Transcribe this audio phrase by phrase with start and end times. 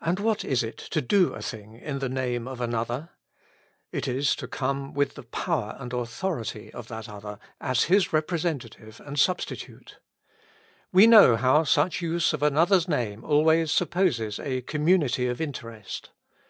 [0.00, 3.10] And what is it to do a thing in the name of another?
[3.92, 9.02] It is to come with the power and authority of that other, as his representative
[9.04, 9.98] and substitute.
[10.94, 16.12] We know how such a use of another's name always supposes a community of interest.